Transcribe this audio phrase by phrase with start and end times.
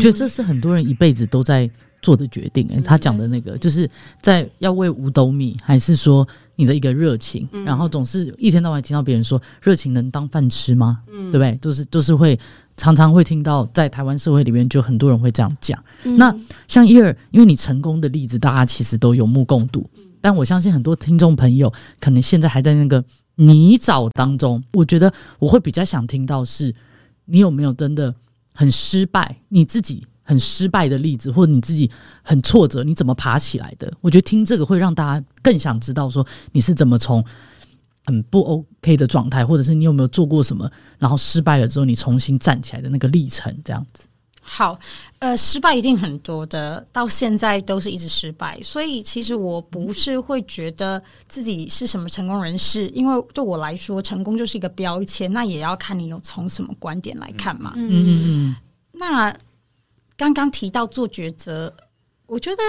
[0.00, 1.70] 觉得这是很多人一辈子都在
[2.02, 2.66] 做的决定。
[2.72, 3.88] 哎，他讲的那个，就是
[4.20, 6.26] 在要为五斗米，还是说
[6.56, 7.48] 你的一个热情？
[7.64, 11.00] 然后总是一天到晚听到别人说，热情能当饭吃吗？
[11.06, 11.52] 对不对？
[11.60, 12.38] 都是都是会
[12.76, 15.78] 常常会听到，在台湾社会里面，就很多人会这样讲。
[16.16, 16.34] 那
[16.66, 19.88] 像伊尔，因为你成功的例子，大家其实都有目共睹。
[20.22, 23.02] 但我相信很多听众朋友可能现在还在那个
[23.36, 24.62] 泥沼当中。
[24.72, 26.74] 我觉得我会比较想听到是，
[27.24, 28.14] 你有没有真的
[28.60, 31.90] 很失败，你自己很失败的例子，或者你自己
[32.22, 33.90] 很挫折，你怎么爬起来的？
[34.02, 37.24] 我觉得听这个会让大家更想知道，说你是怎么从
[38.04, 44.06] 很不 OK 的状态，或者是你有没有做过什么，然后失败了之后你重新站起来的那个历程，这样子。
[44.52, 44.76] 好，
[45.20, 57.74] 呃，失败一定很多的，到现在都是一直失败，所以其实我不是会觉得自己是什么成功人士，因为对我来说，成功就是一个标签，那也要看你有从什么观点来看嘛。
[57.76, 58.56] 嗯嗯嗯。
[58.94, 59.32] 那
[60.16, 61.72] 刚刚提到做抉择，
[62.26, 62.62] 我觉得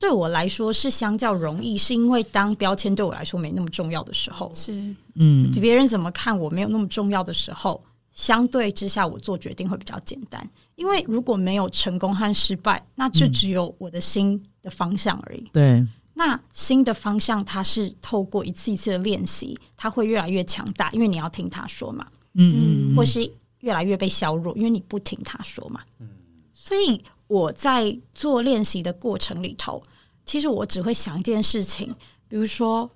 [0.00, 4.72] 对我来说是相较容易，是因为当标签对我来说没那么重要的时候，是
[5.14, 7.80] 嗯，别人怎么看我没有那么重要的时候，
[8.12, 10.44] 相对之下我做决定会比较简单。
[10.80, 15.46] 因为如果没有成功和失败，那就只有我的心的方向而已。
[15.52, 22.06] 对，那新的方向它是透过一次一次的练习，它会越来越强大，因为你要听他说嘛。
[22.32, 25.82] 嗯嗯，或是越来越被削弱，因为你不听他说嘛。
[25.98, 26.08] 嗯，
[26.54, 29.82] 所以我在做练习的过程里头，
[30.24, 31.92] 其实我只会想一件事情，
[32.26, 32.90] 比如说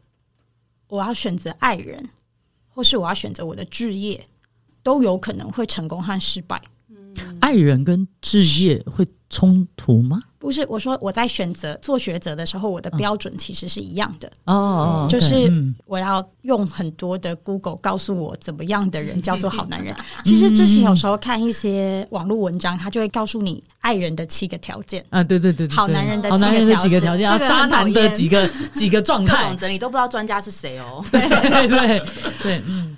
[0.88, 2.08] 我要选择爱人，
[2.70, 4.24] 或是我要选择我的置业，
[4.82, 6.62] 都有可能会成功和失败。
[7.44, 10.18] 爱人跟志业会冲突吗？
[10.38, 14.30] 不是，我说我在选择做抉择的时候，我的标准其实是一样的。
[14.44, 15.52] 哦，就是
[15.84, 19.94] 我要用很多的 Google 告诉我怎么样的人叫做好男人。
[20.24, 31.04] 其实之前有时候看一些网络文章，他就会告诉你爱人的七个条件啊，对对对，好男人的好男人的几个条件，啊，渣男的几个几个状态，整理都不知道专家是谁哦。
[31.12, 32.02] 对对对
[32.42, 32.96] 对，嗯。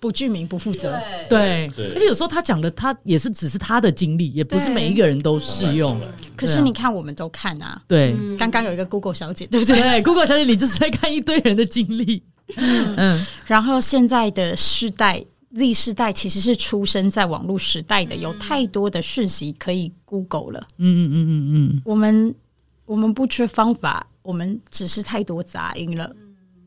[0.00, 0.98] 不具名不负责，
[1.28, 6.00] 对，对，而且有时候他讲的他也是只是他的经历，也不是每一个人都适用。
[6.36, 10.02] 可是你看，我们都看啊，对，刚刚有一个 Google 小姐，对不对，对？
[10.04, 12.22] Google 小姐，你就是在看一堆人的经历，
[12.56, 21.32] 嗯，嗯，然后现在的世代 Z 世代其实是出生在网络时代的，有太多的讯息可以 Google 了，嗯嗯嗯嗯
[21.74, 22.34] 嗯，我们
[22.86, 26.14] 我们不缺方法，我们只是太多杂音了，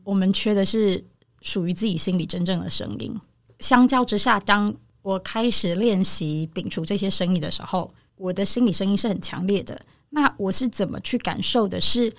[0.04, 1.02] 我们缺的是。
[1.42, 3.14] 属于自己心里真正的声音。
[3.58, 9.78] 相较之下，当我开始练习摒除这些声音的时候，我的心理声音是很强烈的。
[10.10, 12.12] 那我是怎么去感受的是？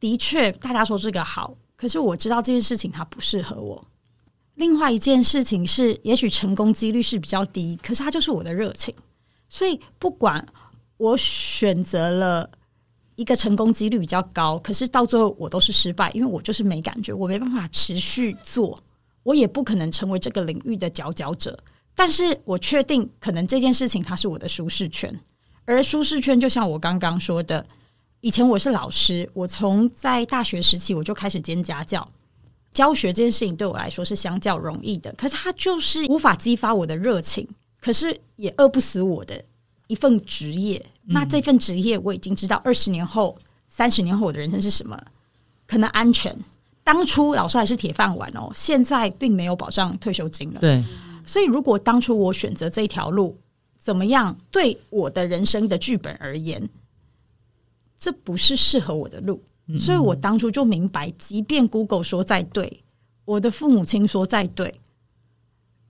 [0.00, 3.84] 的确，大家说这个好，可是我知道这件事情它不适合我。
[4.54, 8.94] 另外一件事情是，也许成功几率是比较低，可是它就是我的热情。
[9.48, 10.46] 所以，不管
[10.96, 12.50] 我选择了。
[13.18, 18.80] 一个成功几率比较高，可是到最后我都是失败，因为我就是没感觉，我没办法持续做，
[19.24, 21.58] 我也不可能成为这个领域的佼佼者。
[21.96, 25.12] 但是我确定，可能这件事情它是我的舒适圈，
[25.64, 27.66] 而舒适圈就像我刚刚说的，
[28.20, 32.06] 以前我是老师，我从在大学时期我就开始兼家教，
[32.72, 37.48] 教学这件事情对我来说是相较容易的，可是它就是无法激发我的热情，
[37.80, 39.44] 可是也饿不死我的
[39.88, 40.86] 一份职业。
[41.08, 43.36] 那这份职业我已经知道，二十年后、
[43.68, 44.98] 三十年后我的人生是什么？
[45.66, 46.34] 可能安全。
[46.84, 50.60] 当初老师还是铁饭碗哦，现在并没有保障退休金了。
[50.60, 50.82] 对，
[51.26, 53.36] 所以如果当初我选择这条路，
[53.76, 54.36] 怎么样？
[54.50, 56.68] 对我的人生的剧本而言，
[57.98, 59.42] 这不是适合我的路。
[59.78, 62.82] 所以我当初就明白，即便 Google 说再对，
[63.26, 64.74] 我的父母亲说再对。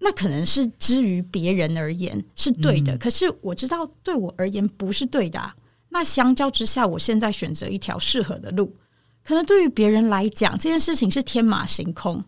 [0.00, 5.54] 那可能是之于别人而言是对的，嗯，可是我知道对我而言不是对的啊。
[5.88, 8.76] 那相较之下，我现在选择一条适合的路，
[9.24, 12.22] 可能对于别人来讲，这件事情是天马行空，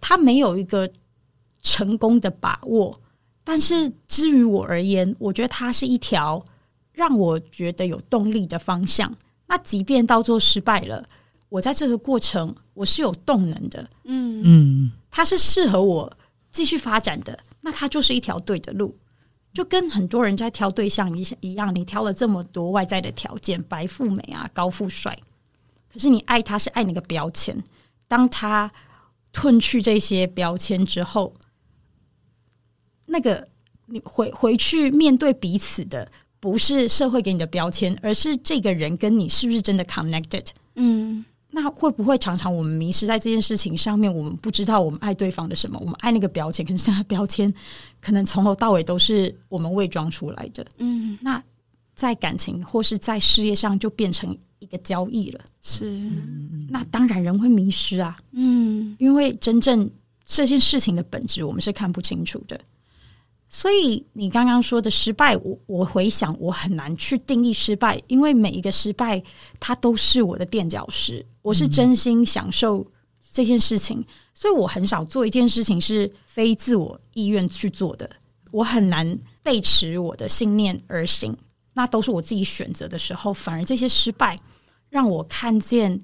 [0.00, 0.90] 他没有一个
[1.60, 2.98] 成功的把握。
[3.44, 6.42] 但是之于我而言，我觉得它是一条
[6.92, 9.12] 让我觉得有动力的方向。
[9.48, 11.04] 那即便到最后失败了，
[11.48, 13.90] 我在这个过程我是有动能的。
[14.04, 16.10] 嗯嗯，它是适合我。
[16.52, 18.94] 继续发展的，那它就是一条对的路，
[19.54, 25.18] 就跟很多人在挑对象一一样，你挑了这么多外在的条件，白富美啊，高富帅，
[25.90, 27.64] 可是你爱他是爱那个标签，
[28.06, 28.70] 当他
[29.32, 31.34] 褪去这些标签之后，
[33.06, 33.48] 那个
[33.86, 40.46] 你回回去面对彼此的，不是社会给你的标签，而是这个人跟你是不是真的 connected？
[40.74, 41.24] 嗯。
[41.54, 44.12] 那会不会常常我们迷失在这件事情上面？
[44.12, 47.52] 我们不知道我们爱对方的什么，我们爱那个标签，可是那个标签
[48.00, 50.66] 可能从头到尾都是我们伪装出来的。
[50.78, 51.42] 嗯，那
[51.94, 55.40] 在感情或是在事业上就变成一个交易了。
[55.60, 56.10] 是，
[56.70, 58.16] 那当然人会迷失啊。
[58.32, 59.90] 嗯，因为真正
[60.24, 62.58] 这件事情的本质我们是看不清楚的。
[63.54, 69.22] 所以你刚刚说的失败，我我回想我很难去定义失败，因为每一个失败
[69.60, 71.24] 它都是我的垫脚石。
[71.42, 72.84] 我是真心享受
[73.30, 74.02] 这件事情，
[74.32, 78.08] 所以我很少做一件事情是非自我意愿去做的。
[78.52, 81.36] 我很难背驰我的信念而行，
[81.74, 84.34] 那都是我自己选择的时候，反而这些失败
[84.88, 86.02] 让我看见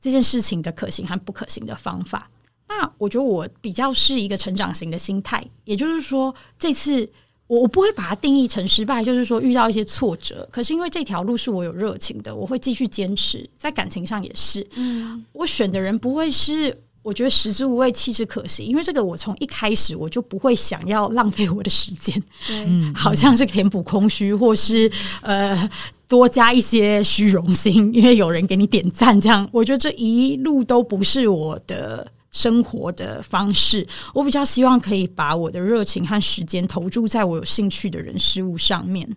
[0.00, 2.30] 这件事情的可行和不可行的方法。
[2.66, 7.08] 那我觉得我比较是一个成长型的心态，也就是说，这次
[7.46, 24.90] 我我不会把它定义成失败，就是说遇到一些挫折，可是因为这条路是我有热情的，我会继续坚持，在感情上也是，嗯，我选的人不会是我觉得食之无味弃之可惜，因为这个我从一开始我就不会想要浪费我的时间，嗯，好像是填补空虚，或是
[25.20, 25.70] 呃
[26.08, 32.10] 多加一些虚荣心，因为有人给你点赞，这样，我觉得这一路都不是我的。
[32.34, 39.08] 生活的方式，我比较希望可以把我的热情和时间投注在我有兴趣的人事物上面。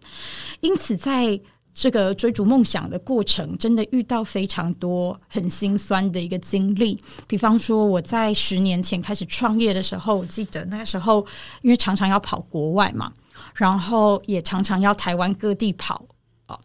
[0.62, 1.38] 因此，在
[1.74, 6.98] 这个追逐梦想的过程，真的遇到非常多很心酸的一个经历。
[7.28, 11.26] 比方说，我在十年前开始创业的时候，我记得那个时候，
[11.62, 13.12] 因为常常要跑国外嘛，
[13.56, 16.06] 然后也常常要台湾各地跑
[16.48, 16.60] 哦。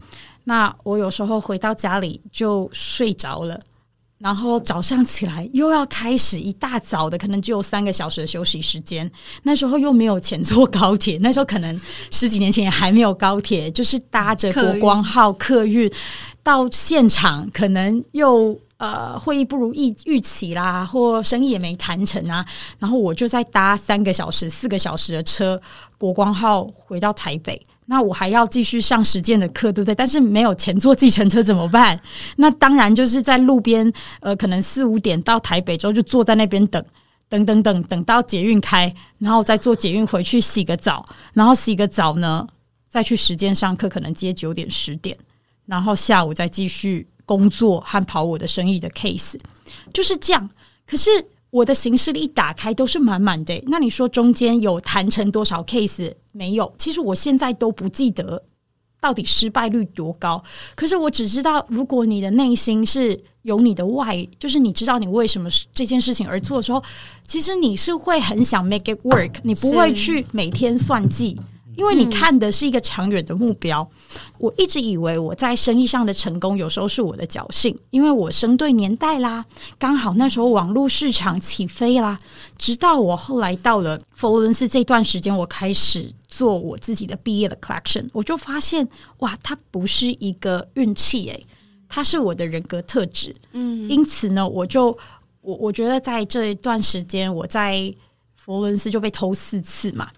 [0.45, 3.61] 那我有时候回到家里就睡着了。
[4.23, 9.11] 然后早上起来又要开始一大早的，可能只有三个小时的休息时间。
[9.43, 11.81] 那时候又没有钱坐高铁，那时候可能
[12.13, 15.91] 十几年前也还没有高铁，就是搭着国光号客运
[16.41, 22.45] 到现场，可能又呃会议不如预预期啦，或生意也没谈成啊。
[22.81, 25.61] 然后我就再搭三个小时、四个小时的车，
[25.97, 27.63] 国光号回到台北。
[27.87, 29.95] 那我还要继续上实践的课，对不对？
[29.95, 32.01] 但是没有钱坐计程车怎么办？
[32.37, 36.85] 那当然就是在路边，呃，可能四五点到台北之后就坐在那边等，
[37.29, 42.49] 等等等，等到捷运开，然后再坐捷运回去洗个澡，然后洗个澡呢，
[42.89, 45.17] 再去实践上课，可能接九点十点，
[45.67, 47.07] 然后下午再继续
[47.37, 49.37] 工作和跑我的生意的 case，
[49.93, 50.51] 就是这样。
[50.87, 51.11] 可是。
[51.53, 56.73] 我的行事历一打开都是满满的，那你说中间有谈成多少 case 没有？
[56.79, 58.43] 其实我现在都不记得
[58.99, 60.43] 到底失败率多高。
[60.75, 66.83] 可是我只知道，如果你的内心是有你的 why，就是你知道你为什么这件事情而做的时候，
[67.27, 71.39] 其实你是会很想 make it work，你不会去每天算计。
[71.77, 73.89] 因为你看的是一个长远的目标，
[74.39, 79.45] 我一直以为我在生意上的成功有时候是我的侥幸，因为我生对年代啦，
[79.79, 82.19] 刚好那时候网络市场起飞啦。
[82.59, 88.87] 直到我后来到了佛罗伦斯这段时间，我开始做我自己的毕业的 collection，我就发现
[89.19, 91.47] 哇，它不是一个运气诶，
[91.89, 93.35] 它是我的人格特质。
[93.53, 94.97] 嗯，因此呢，我就
[95.41, 97.93] 我我觉得在这一段时间，我在
[98.37, 100.11] 佛罗伦斯就被偷四次嘛。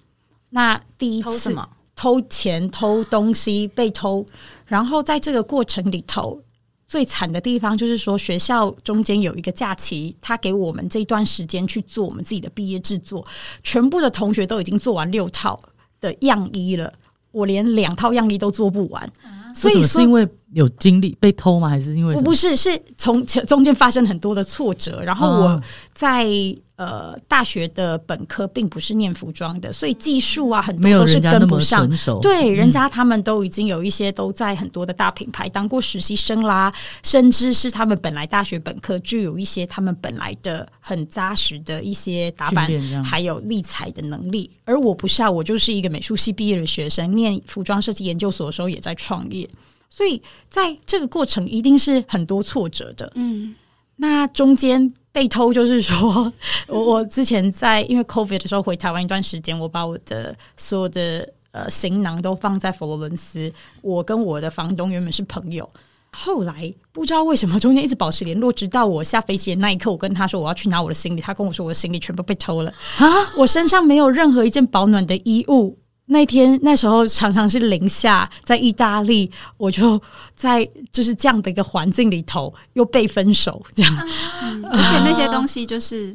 [0.55, 1.69] 那第一次偷什么？
[1.97, 4.25] 偷钱、偷东西被偷，
[4.67, 6.41] 然后在这个过程里头，
[6.87, 13.25] 最惨的地方就是说，学校中间有一个假期，他给我们这一段时间去做我们自己的毕业制作，
[13.63, 15.59] 全部的同学都已经做完六套
[16.01, 16.93] 的样衣了，
[17.33, 21.69] 我连两套样衣都做不完，啊、所以是因为有经历被偷吗？
[21.69, 22.55] 还是因为不是？
[22.57, 26.29] 是从中间发生很多的挫折，然后我在。
[26.77, 31.89] 呃，大学的本科并不是念服装的，所以技术啊很多都是跟不上。
[32.21, 42.69] 对，人家他们都已经有一些都在很多的大品牌当过实习生啦，甚至是他们本来大学本科就有一些他们本来的很扎实的一些打扮，
[43.05, 44.51] 还有立裁的能力。
[44.65, 49.49] 而我不是啊，我就是一个美术系毕业的学生，念服装设计研究所的时候也在创业，
[49.89, 53.13] 所以在这个过程一定是很多挫折的。
[53.15, 53.55] 嗯，
[53.95, 54.93] 那中间。
[55.15, 56.33] 被偷就是说，
[56.67, 63.53] 我我之前在因为 COVID 的时候回台湾一段时间，我把我的所有的呃行囊都放在佛罗伦斯。
[63.81, 65.71] 我跟我的房东原本是朋友，
[66.11, 73.07] 后来不知道为什么中间一直保持联络，直到我下飞机的那一刻，我跟他说我要去拿我的行李，他跟我说我的行李全部被偷了啊！
[73.37, 75.79] 我身上没有任何一件保暖的衣物。
[76.07, 80.01] 那天那时候常常是零下，在意大利，我就
[80.35, 84.09] 在就是这样的一个环境里头，又被分手这样，
[84.43, 86.15] 嗯，而且那些东西就是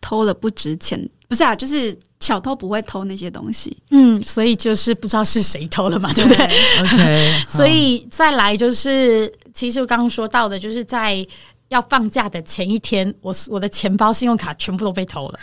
[0.00, 0.98] 偷了不值钱，
[1.28, 6.46] 不是啊，就是小偷不会偷那些东西，嗯，所以就是不知道是谁偷了嘛，对不对？
[6.80, 11.24] OK，所以再来就是，其实我刚刚说到的，就是在
[11.68, 15.38] 要放假的前一天，我我的钱包、信用卡全部都被偷了，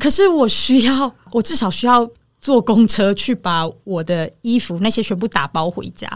[0.00, 2.08] 可是我需要，我至少需要。
[2.40, 6.08] 坐公车去把我的衣服那些全部打包回家，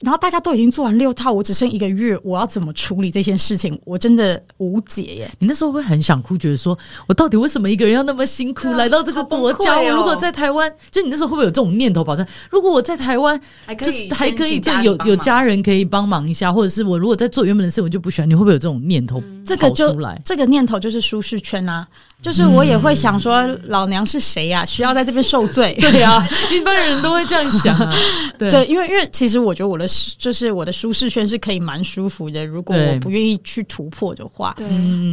[0.00, 3.78] 然后大家都已经做完六套，我只剩一个月，我要怎么处理这件事情？
[3.84, 5.30] 我真的无解耶！
[5.38, 9.78] 你那时候会很想哭，觉得说我到底为什么一个人要那么辛苦 来到这个国家？
[9.78, 12.02] 我、哦、如果在台湾，就你那时候会不会有这种念头？
[12.02, 18.28] 保证如果我在台湾，还可以还可以，就有有家人可以帮忙一下，或者是我如果在做原本的事，我就不喜欢。
[18.28, 19.22] 你会不会有这种念头？
[19.44, 21.86] 这个就这个念头就是舒适圈啊。
[22.20, 24.64] 就是我也会想说，老娘是谁呀、啊？
[24.64, 25.72] 需要在这边受罪？
[25.80, 27.94] 对啊，一般人都会这样想啊。
[28.36, 29.86] 对，对，因为因为其实我觉得我的
[30.18, 32.44] 就是我的舒适圈是可以蛮舒服的。
[32.44, 34.66] 如果我不愿意去突破的话，对。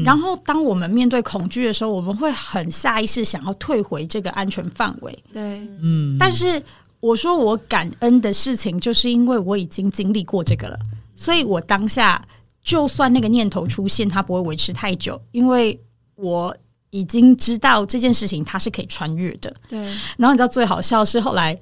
[0.03, 5.23] 然后当我们面对恐惧的时候，我们会很下意识想要退回这个安全范围。
[5.31, 6.17] 对，嗯。
[6.19, 6.61] 但是
[6.99, 10.79] 我说我感恩的事情，就是因为我已经经历过这个了，
[11.15, 12.19] 所以我当下
[12.63, 15.79] 就算那个念头出现，它不会维持太久，因为
[16.15, 16.55] 我。
[16.89, 19.79] 已经知道这件事情它是可以穿越的，对。
[20.17, 21.59] 然后你知道最好笑是后来。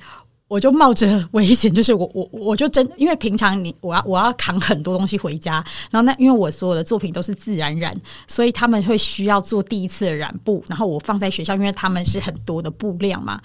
[0.53, 5.53] 我就冒着危险，就是我我我就真，因为平常你我要我要扛很多东西回家，
[5.89, 7.91] 然后那因为我所有的作品都是自然染，
[8.27, 13.41] 所以他们会需要做第一次的染布，然后我放在学校，因为他们是很多的布量嘛，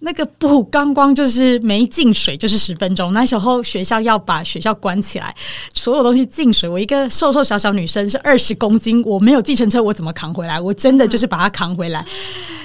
[0.00, 5.34] 那个布刚光就是没进水就是十分钟，那时候学校要把学校关起来，
[5.72, 10.60] 所有东西进水，我一个瘦瘦小小女生是二十公斤，我没有计程车，我怎么扛回来？
[10.60, 12.04] 我真的就是把它扛回来，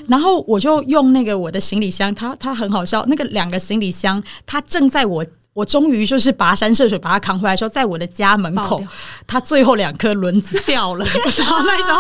[0.10, 3.77] 然后我就用那个我的行李箱，它它很好笑，那个两个行。
[3.78, 8.84] 行李箱，他正在我我终于就是跋山涉水把它扛回来的时候，在我的家门口，
[9.26, 11.06] 他最后两颗轮子掉了，
[11.38, 12.00] 然后那时候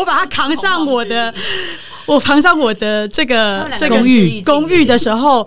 [0.00, 1.32] 我把它扛上我的，
[2.06, 5.46] 我扛上我的这个这个公寓公寓的时候。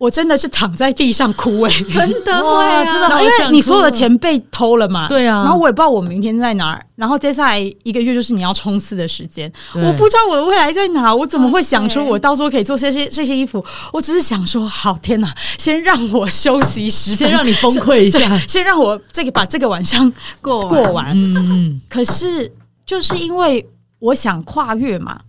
[0.00, 13.62] 我真的是躺在地上哭哎、欸，真的会啊，真的，因为你所有的钱被偷了嘛，对啊，然后我也不知道我明天在哪儿，然后接下来一个月就是你要冲刺的时间，我不知道我的未来在哪，我怎么会想出我到时候可以做这些这些衣服？
[13.92, 21.12] 我只是想说，好天哪，先让我休息十分，先让你崩溃一下， 先让我这个把这个晚上过过完。
[21.12, 22.50] 嗯嗯，可是
[22.86, 25.20] 就是因为我想跨越嘛。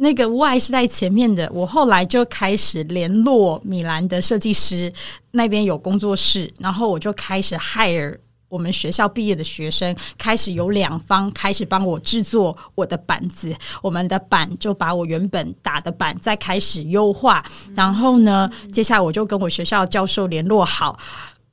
[0.00, 4.92] 那个 Y 是在前面的，我后来就开始联络米兰的设计师，
[5.32, 8.16] 那边有工作室，然后我就开始 hire
[8.48, 13.52] 我们学校毕业的学生，开始有两方开始帮我制作我的板子，
[13.82, 20.96] 我们的板就把我原本打的板再开始优化，然后呢，接下来我就跟我学校教授联络好。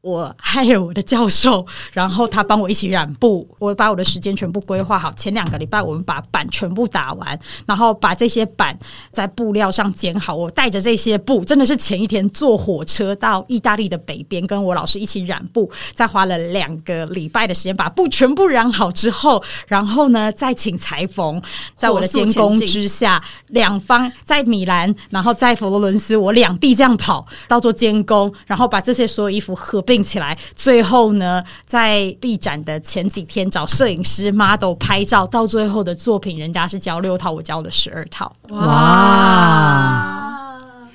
[0.05, 5.11] 我还有我的教授， 然后他帮我一起染布，我把我的时间全部规划好。
[5.13, 8.77] 前两个礼拜，我们把板全部打完，然后把这些板
[9.11, 10.35] 在布料上剪好。
[10.35, 21.41] 我带着这些布，真的是前一天坐火车到意大利的北边，跟我老师一起染布，再花了两个礼拜的时间把布全部染好之后，然后呢，再请裁缝，
[21.75, 29.94] 在我的监工之下，两方在米兰，然后在佛罗伦斯，我两地这样跑，到做监工，然后把这些所有衣服合并。
[30.03, 38.31] 起来，最后呢，在闭展的前几天找摄影师 model 拍照，到最后的作品，人家是交六套，我交了十二套。
[38.49, 40.21] 哇！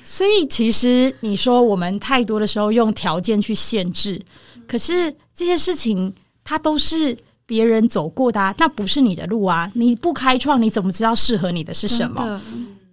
[0.03, 4.21] 所以其实你说我们太多的时候用条件去限制，
[4.67, 9.71] 可是这些事情它都是别人走过的啊，那不是你的路啊！
[9.73, 12.41] 你不开创，你怎么知道适合你的是什么？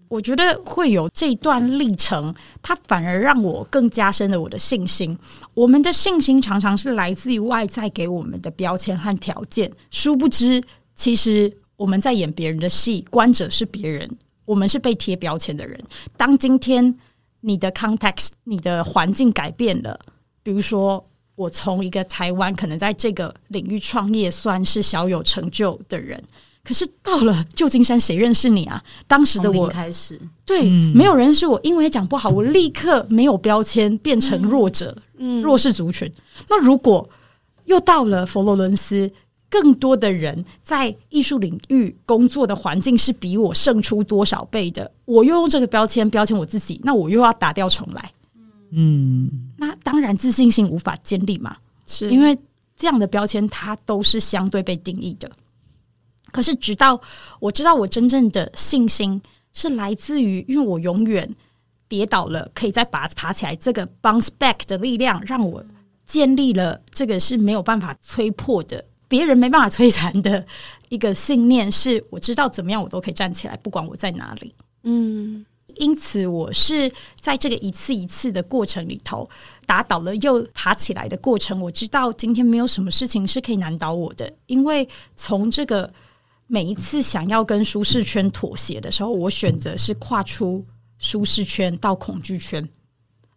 [0.08, 5.16] 我觉得会有这段历程，它反而让我更加深了我的信心。
[5.54, 10.62] 我们的信心常常是来自于外在给我们的标签和条件，殊不知，
[10.94, 14.08] 其实我们在演别人的戏，观者是别人，
[14.44, 15.78] 我们是被贴标签的人。
[16.16, 16.94] 当今天
[17.40, 20.00] 你的 context、你的环境改变了，
[20.42, 26.22] 比如说我从一个台湾可能在这个领域创业，算是小有成就的人。
[26.68, 28.84] 可是到了旧金山，谁认识你啊？
[29.06, 36.12] 当时的我开始对、嗯、没有人认识我，英文讲不好，我立刻没有标签，变成弱者，嗯、弱势族群。
[36.46, 37.08] 那如果
[37.64, 39.10] 又到了佛罗伦斯，
[39.48, 48.12] 更多的人在艺术领域工作的环境是比我胜出多少倍的，我又用这个标签标签我自己，那我又要打掉重来。
[48.72, 51.56] 嗯，那当然自信心无法建立嘛，
[51.86, 52.36] 是因为
[52.76, 55.30] 这样的标签它都是相对被定义的。
[56.30, 57.00] 可是，直到
[57.40, 59.20] 我知道我真正的信心
[59.52, 61.34] 是来自于，因为我永远
[61.88, 65.64] 跌倒了，可以再拔爬起来，这个 bounce back 的力量，让我
[66.04, 70.46] 建立了这个是没有办法摧破的，别人没办法摧残的
[70.90, 71.72] 一个信念。
[71.72, 74.54] 是我知道怎么样，我都可以站起来，不管我在哪里。
[74.82, 75.44] 嗯，
[75.76, 79.28] 因此我是在这个一次一次的过程里头，
[79.64, 81.58] 打倒了又爬起来的过程。
[81.62, 85.90] 我知道今天没有什么事情是可以难倒我的，因为从这个。
[86.48, 90.64] 每一次想要跟舒适圈妥协的时候，我选择是跨出
[90.98, 92.66] 舒适圈到恐惧圈。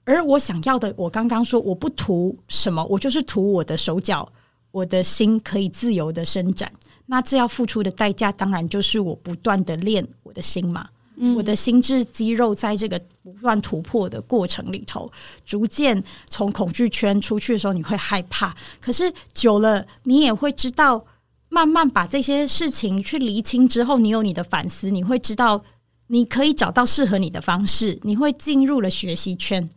[0.03, 4.27] 而我想要的，我刚刚说我不图什么，我就是图我的手脚，
[4.71, 6.71] 我的心可以自由的伸展。
[7.05, 10.87] 那这要付出的代价，当然就是我不断的练我的心嘛。
[11.17, 15.11] 嗯，我的心智肌肉在这个不断突破的过程里头，
[15.45, 18.55] 逐渐从恐惧圈出去的时候，你会害怕。
[18.79, 21.05] 可是久了，你也会知道，
[21.51, 25.63] 慢慢把这些事情去厘清之后，你有你的反思，你会知道。
[26.07, 29.69] 你可以找到适合你的方式，你会进入了学习圈，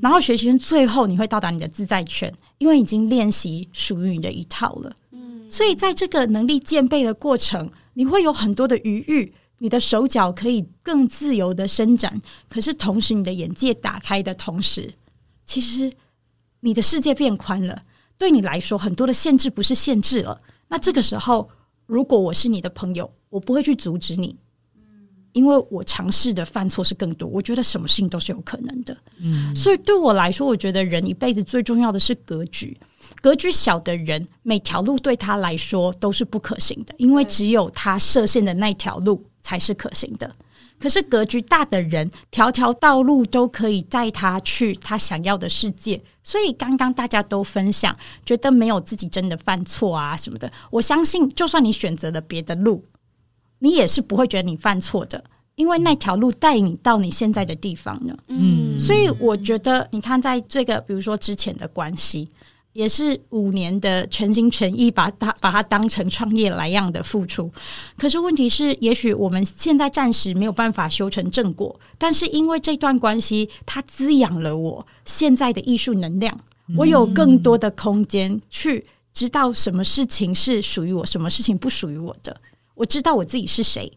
[0.00, 4.96] 然后学习圈最后你会到达你的自在圈，因为已经练习属于你的一套了。
[5.10, 12.18] 嗯，所以在这个能力兼备的过程，你会有很多的余裕，你的手脚可以更自由的伸展。
[12.48, 14.94] 可是同时，你的眼界打开的同时，
[15.44, 15.92] 其实
[16.60, 17.82] 你的世界变宽了。
[18.16, 20.40] 对你来说，很多的限制不是限制了。
[20.68, 21.48] 那这个时候，
[21.86, 24.36] 如果我是你的朋友，我不会去阻止你。
[25.32, 28.96] 因为我尝试的犯错是更多，我觉得什么事情都是有可能的。
[29.18, 32.78] 嗯，所以对我来说，我觉得人一辈子最重要的是格局。
[33.20, 40.32] 格局小的人，每条路对他来说都是不可行的，因为只有他设限的那条路才是可行的。
[40.78, 46.02] 可是格局大的人，条条道路都可以带他去他想要的世界。
[46.22, 50.50] 所以刚刚大家都分享，觉得没有自己真的犯错啊什么的。
[50.70, 52.84] 我相信，就算你选择了别的路。
[53.60, 58.14] 你也是不会觉得你犯错的，因为那条路带你到你现在的地方呢。
[58.26, 62.28] 嗯，所以我觉得，你看，在这个比如说之前的关系，
[62.74, 67.50] 也是五年的全心全意把它把它当成创业来样的付出。
[67.96, 76.36] 可是问题是，也许我们现在暂时没有办法修成正果，但是因为这段关系，它滋养了我现在的艺术能量，
[76.76, 82.36] 我有更多的空间去知道什么事情是属于我，什么事情不属于我的。
[82.74, 83.92] 我知道我自己是谁，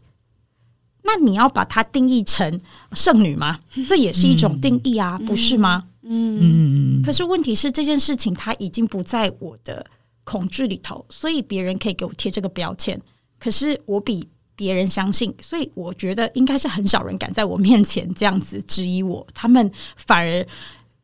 [1.03, 2.61] 那你要把它定义成
[2.91, 3.59] 剩女吗？
[3.89, 5.83] 这也是一种定义啊，嗯、不是吗？
[5.87, 7.01] 嗯嗯。
[7.03, 9.85] 可是问题是，这件事情它已经不在我的
[10.23, 12.99] 恐惧里头，所以别人可以给我贴这个标签。
[13.39, 19.25] 可是我比别人相信，所以我觉得应该是很少人敢在我面前这样子质疑我。
[19.33, 20.45] 他们反而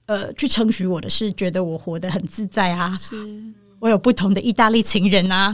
[0.07, 2.95] 呃去称许我的是，觉得我活得很自在啊。
[2.97, 3.15] 是。
[3.79, 5.53] 我有不同的意大利情人啊，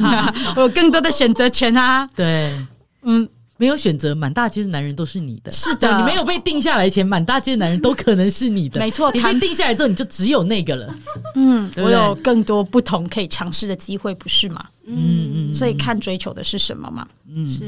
[0.54, 2.06] 我有更多的选择权啊。
[2.14, 2.54] 对，
[3.00, 3.26] 嗯，
[3.60, 5.50] 没有选择，满大街的男人都是你的。
[5.50, 8.80] 是的，你没有被定下来前，满大街的男人都可能是你的。
[8.80, 10.96] 没错，你被定下来之后，你就只有那个了。
[11.34, 14.64] 嗯，对对，我有更多不同可以尝试的机会，不是吗？
[14.86, 17.06] 嗯嗯，所以看追求的是什么嘛？
[17.28, 17.64] 嗯，是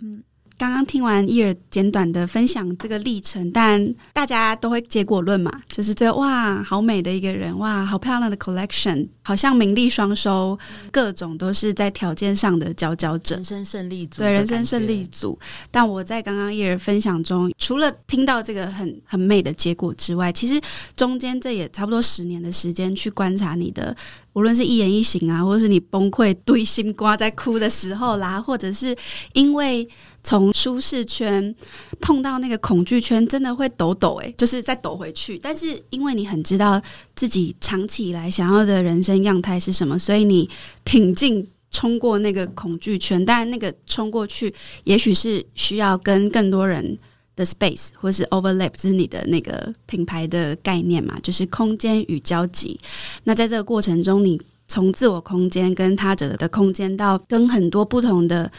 [0.00, 0.22] 嗯。
[0.56, 10.56] 刚刚听完伊尔简短的分享这个历程，但大家都会结果论嘛，就是这哇，好美的一个人，哇，好漂亮的 collection，好像名利双收，
[10.92, 15.36] 各种都是在条件上的佼佼者，人生胜利组，对，人生胜利组。
[15.72, 20.60] 但我在刚刚伊尔分享中，除了听到这个很很美的结果之外，其实
[20.96, 23.94] 中间这也差不多十年的时间去观察你的，
[24.34, 28.96] 无论是一言一行啊，或者是你崩溃、堆心瓜在哭的时候啦，或者是
[29.32, 29.86] 因为。
[30.24, 31.54] 从舒适圈
[32.00, 35.38] 碰到那个恐惧圈，真的会抖抖诶，就是再抖回去。
[35.38, 36.80] 但是因为你很知道
[37.14, 40.48] 自己长期以来想要的人生样态是什么，所以你
[40.82, 43.22] 挺进冲过那个恐惧圈。
[43.22, 44.52] 当然，那个冲过去，
[44.84, 46.98] 也许是需要跟更多人
[47.36, 52.80] 的 space，或是 overlap，这是你的那个品牌的概念嘛，就是空间与交集。
[53.24, 58.50] 那在这个过程中，你从自我空间跟他者的空间，到跟很多不同的。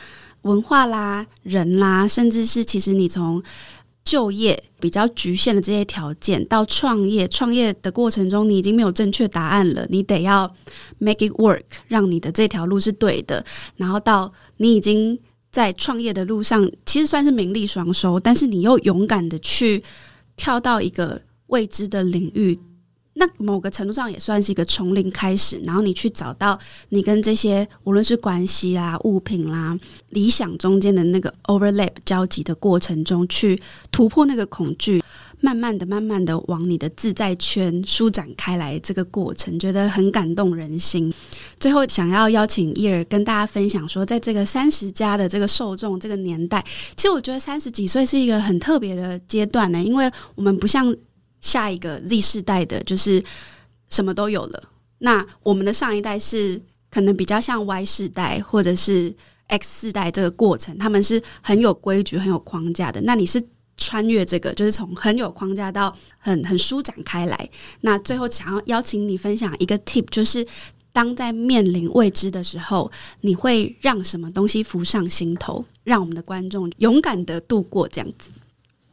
[0.45, 3.41] 文化啦，人啦，甚至是其实你从
[4.03, 10.55] 就业比较局限的这些条件，到创业，创业的过程中，你已经没有正确答案了，你得要
[10.99, 13.43] make it work，让你的这条路是对的。
[13.75, 15.19] 然后到你已经
[15.51, 19.84] 在创业的路上，其实算是名利双收，但是你又勇敢的去
[20.36, 22.60] 跳到一个未知的领域。
[23.17, 29.78] 那某个程度上也算是一个从零开始，然后你去找到你跟这些无论是关系啦、物品啦、
[30.10, 33.58] 理想中间的那个 overlap 交集的过程中，去
[33.89, 35.01] 突破那个恐惧，
[35.39, 38.78] 慢慢的、慢慢的往你的自在圈舒展开来。
[38.80, 41.13] 这个过程觉得很感动人心。
[41.58, 46.62] 最后想要邀请伊尔跟大家分享说，在这个三十加的这个受众这个年代，
[46.97, 50.93] 其实我觉得三十几岁是一个很特别的阶段呢，因为我们不像。
[51.45, 53.23] 下一个 Z 世代的，就是
[53.88, 54.63] 什么都有了。
[54.97, 59.15] 那我们的上一代是可能比较像 Y 世代或者是
[59.47, 62.99] X 世代这个过程，他们是很有规矩、很有框架的。
[63.01, 63.39] 那你是
[63.77, 67.49] 穿越这个，就是从很有框架到很很舒展开来。
[67.81, 70.43] 那最后想要邀请你分享一个 tip，就是
[70.91, 78.31] 当在面临未知的时候，你会让什么东西浮上心头，让我们的观众勇敢的度过这样子。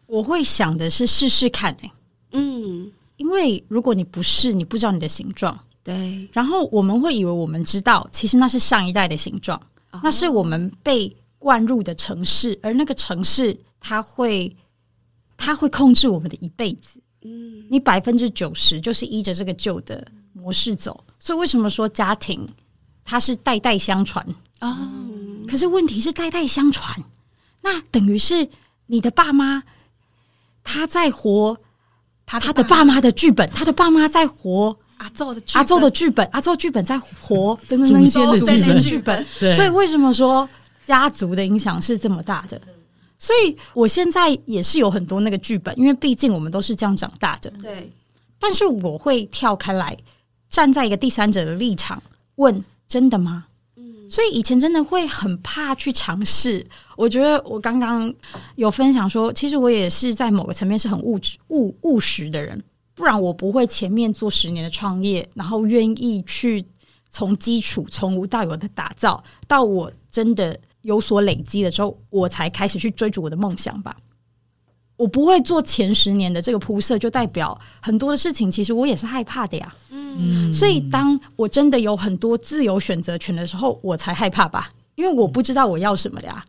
[0.07, 1.93] 我会想的是试试看、欸，
[2.33, 5.59] 嗯，因为如果你不试，你不知道你的形状。
[5.85, 14.55] 对，然后我们会以为我们知道，其实那是上一代的形状，哦、那是我们被灌入的城市，而那个城市它会，
[15.37, 17.01] 它会控制我们的一辈子。
[17.23, 22.49] 嗯，你百分之九十就是依着这个旧的模式走，所以为什么说家庭
[23.05, 24.25] 它是代代相传？
[24.61, 25.47] 哦、嗯？
[25.49, 26.97] 可是问题是代代相传，
[27.61, 28.49] 那等于是
[28.87, 29.65] 你的爸妈
[30.63, 31.59] 他在活
[32.25, 34.77] 他他的爸妈的剧本，他的爸妈在活。
[34.99, 38.99] 阿祖的阿祖的剧本，阿祖剧本在活， 真的祖先的剧本，剧
[39.41, 39.57] 本。
[39.57, 40.49] 所以为什么说
[40.87, 42.61] 家族的影响是这么大的？
[43.19, 47.51] 所以我现在也是有很多那个剧本，因为毕竟我们都是这样长大的。
[47.61, 47.91] 对。
[48.39, 49.97] 但是我会跳开来，
[50.49, 52.01] 站在一个第三者的立场
[52.37, 53.47] 问：真的吗？
[53.77, 54.09] 嗯。
[54.09, 56.65] 所以以前真的会很怕去尝试。
[56.97, 58.13] 我觉得我刚刚
[58.57, 62.63] 有分享说，其实我也是在某个层面是很务实、务务实的人。
[62.95, 66.63] 不然我不会前面做十年的创业，然后愿意去
[67.11, 73.97] 从基础从无到有的打造，到我真的有所累积的时候，我才开始去追逐我的梦想吧。
[74.97, 79.75] 我不会做前十年的这个铺设，就代表很多的事情其实我也是害怕的呀。
[79.91, 86.45] 嗯，所以当我真的有很多自由选择权的时候，我才害怕吧，因为我不知道我要什么的呀。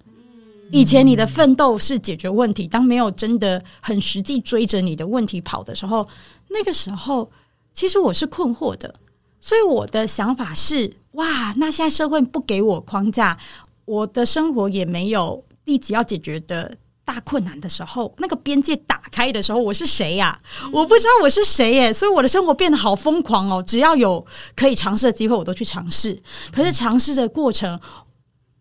[0.74, 6.08] 以前你的奋斗是解决问题，当没有真的很实际追着你的问题跑的时候，
[6.50, 7.30] 那个时候
[7.72, 8.96] 其实我是困惑的。
[9.40, 13.38] 所以我的想法是：哇，那现在社会不给我框架，
[13.86, 20.36] 我的生活也没有立即要解决的大困难的时候，那个边界打开的时候，我是谁呀？
[20.72, 21.94] 我不知道我是谁耶。
[21.94, 23.62] 所以我的生活变得好疯狂哦！
[23.62, 26.20] 只要有可以尝试的机会，我都去尝试。
[26.52, 27.80] 可是尝试的过程。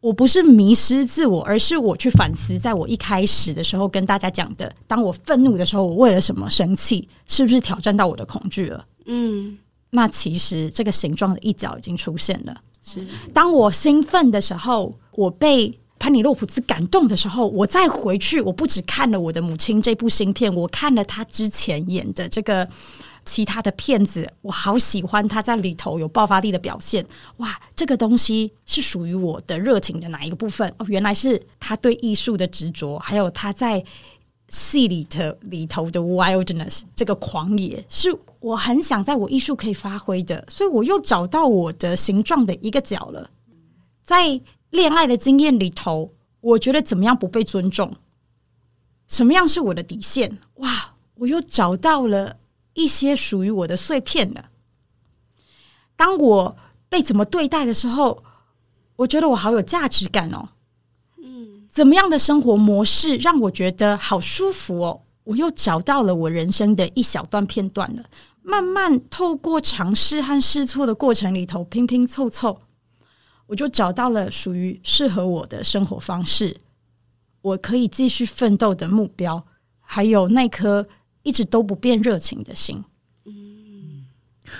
[0.02, 7.08] 我不是迷失自我，而是我去反思，在我一开始的时候跟大家讲的，当我愤怒的时候，我为了什么生气？
[7.28, 8.84] 是不是挑战到我的恐惧了？
[9.06, 9.56] 嗯，
[9.90, 12.60] 那其实这个形状的一角已经出现了。
[12.84, 22.68] 是，当我兴奋的时候，我被潘尼洛普兹感动的时候，我再回去，我不只看了我的母亲这部新片，我看了他之前演的这个。
[23.24, 27.06] 其他的骗子，我好喜欢他在里头有爆发力的表现。
[27.36, 30.68] 哇，这个东西是属于我的热情的哪一个部分？
[30.78, 33.84] 哦，原来是他对艺术的执着，还有他在
[34.48, 40.44] 戏里头里头的 wildness，这个狂野，是我很想在我艺术可以发挥的。
[40.48, 43.30] 所以我又找到我的形状的一个角了。
[44.02, 47.94] 在恋爱的经验里头，我觉得怎么样不被尊重？
[49.06, 50.38] 什么样是我的底线？
[50.56, 52.38] 哇，我又找到了。
[52.74, 54.46] 一些属于我的碎片了。
[55.94, 56.56] 当我
[56.88, 58.22] 被怎么对待的时候，
[58.96, 60.48] 我觉得我好有价值感哦。
[61.22, 65.02] 嗯，怎么样的生活模式让我觉得好舒服哦？
[65.24, 68.04] 我又找到了我人生的一小段片段了。
[68.42, 72.58] 慢慢透过尝试和试错的过程里头拼拼凑凑，
[73.46, 76.56] 我就找到了属于适合我的生活方式。
[77.42, 79.46] 我可以继续奋斗的目标，
[79.80, 80.88] 还有那颗。
[81.22, 82.82] 一直都不变热情的心，
[83.24, 84.04] 嗯，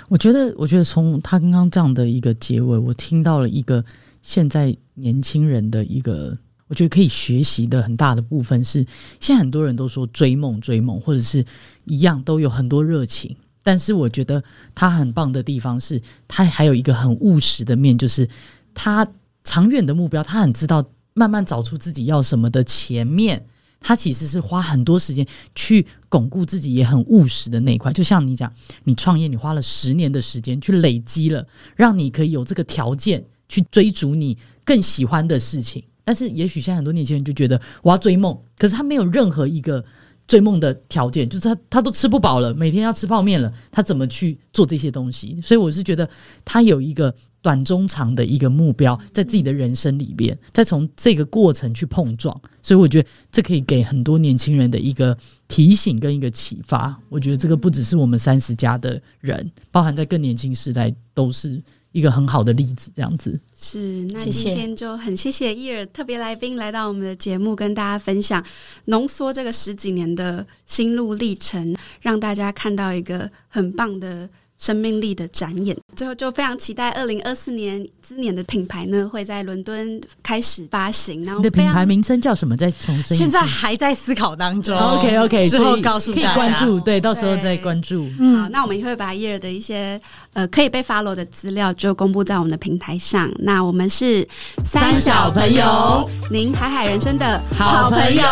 [0.07, 3.83] 我觉得，我觉得从他刚刚这样的一个结尾，我听到了一个
[4.21, 8.79] 现在年轻人的一个，我觉得可以学习的很大的部分是，
[9.19, 11.45] 现在很多人都说追梦追梦，或者是
[11.85, 14.41] 一样都有很多热情，但是我觉得
[14.73, 18.27] 他很棒的地方是，他还有一个很务实的面，就是
[18.73, 19.05] 他
[19.43, 23.45] 长远的目标，他很知道慢慢找出自己要什么的前面。
[23.83, 27.91] 他其实是花很多时间去巩固自己，也很务实的那一块。
[27.91, 28.51] 就像你讲，
[28.85, 35.83] 你创业，你花了十年的时间去累积了，让你可以有这个条件去追逐你更喜欢的事情。
[36.03, 39.83] 但是，也许现在很多年轻人就觉得我要追梦，可是他没有任何一个
[40.25, 45.39] 追梦的条件，就是他他都吃不饱了，每天要吃泡面了，他怎么去做这些东西？
[45.43, 46.09] 所以，我是觉得
[46.45, 47.13] 他有一个。
[47.43, 55.15] 短中长的一个目标，在自己的人生里边，再从这个过程去碰撞，所以我觉得这可以给很多年轻人的一个
[55.49, 56.97] 提醒跟一个启发。
[57.09, 62.89] 我觉得这个不只是我们三十加的人，包含在更年轻时代，都是一个很好的例子。
[62.95, 68.41] 这样子是，那今天就很谢谢伊尔特别来宾来到我们的节目，跟大家分享
[68.85, 74.29] 浓缩这个十几年的心路历程，让大家看到一个很棒的。
[74.63, 75.75] 生命力的展演。
[75.93, 81.25] 最后就非常期待二零二四年之年的品牌呢会在伦敦开始发行。
[81.25, 82.55] 然后你的品牌名称叫什么？
[82.55, 83.17] 再重申。
[83.17, 84.77] 现在还在思考当中。
[84.77, 88.09] OK OK，之后告诉大家可以关注，对，到时候再关注。
[88.19, 89.99] 嗯，好，那我们也会把叶儿的一些
[90.31, 93.29] 呃可以被 follow 的资料就公布在我们的平台上。
[93.39, 94.25] 那我们是
[94.63, 98.23] 三小朋友，您海海人生的好朋友，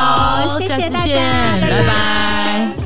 [0.60, 1.14] 谢谢大家，
[1.62, 2.81] 拜拜。